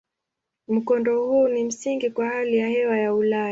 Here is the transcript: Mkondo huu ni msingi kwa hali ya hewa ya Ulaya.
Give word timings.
Mkondo 0.67 1.25
huu 1.27 1.47
ni 1.47 1.63
msingi 1.63 2.09
kwa 2.09 2.27
hali 2.29 2.57
ya 2.57 2.67
hewa 2.67 2.97
ya 2.97 3.13
Ulaya. 3.15 3.49